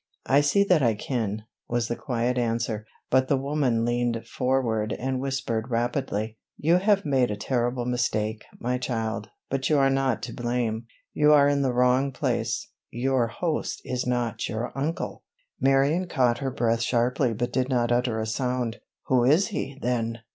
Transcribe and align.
"I 0.25 0.41
see 0.41 0.63
that 0.63 0.81
I 0.81 0.95
can," 0.95 1.43
was 1.69 1.87
the 1.87 1.95
quiet 1.95 2.39
answer, 2.39 2.87
then 3.11 3.25
the 3.27 3.37
woman 3.37 3.85
leaned 3.85 4.25
forward 4.25 4.93
and 4.93 5.19
whispered 5.21 5.69
rapidly: 5.69 6.39
"You 6.57 6.77
have 6.77 7.05
made 7.05 7.29
a 7.29 7.37
terrible 7.37 7.85
mistake, 7.85 8.43
my 8.59 8.79
child, 8.79 9.29
but 9.51 9.69
you 9.69 9.77
are 9.77 9.91
not 9.91 10.23
to 10.23 10.33
blame. 10.33 10.87
You 11.13 11.33
are 11.33 11.47
in 11.47 11.61
the 11.61 11.71
wrong 11.71 12.11
place—your 12.11 13.27
host 13.27 13.79
is 13.85 14.07
not 14.07 14.49
your 14.49 14.71
uncle!" 14.75 15.23
Marion 15.59 16.07
caught 16.07 16.39
her 16.39 16.49
breath 16.49 16.81
sharply 16.81 17.31
but 17.35 17.53
did 17.53 17.69
not 17.69 17.91
utter 17.91 18.19
a 18.19 18.25
sound. 18.25 18.79
"Who 19.03 19.23
is 19.23 19.49
he, 19.49 19.77
then?" 19.83 20.21